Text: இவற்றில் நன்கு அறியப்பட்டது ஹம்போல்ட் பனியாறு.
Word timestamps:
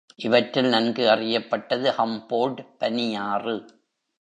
இவற்றில் 0.15 0.69
நன்கு 0.69 1.09
அறியப்பட்டது 1.09 1.91
ஹம்போல்ட் 1.91 2.61
பனியாறு. 2.79 3.55